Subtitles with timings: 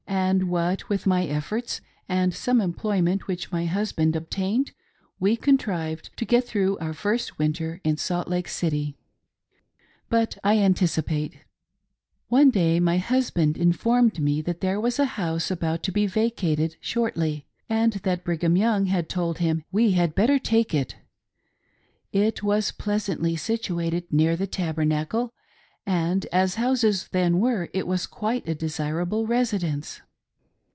[0.07, 4.71] And what with my efforts, and some employment which my husband obtained,
[5.19, 8.95] we contrived to get through our first, winter in Salt Lake City.
[10.09, 11.33] But I anticipate.
[11.33, 12.41] 3SO THE MILLINERY BILL OF BRIGHAM S WIVES.
[12.41, 16.77] One day my husband informed me that there was a house about to be vacated
[16.79, 20.95] shortly, and that Brigham Young had told him we had better take it.
[22.13, 25.33] It was pleasantly situated near the Tabernacle,
[25.85, 29.99] and, as houses then were, it was quite a desir able residence.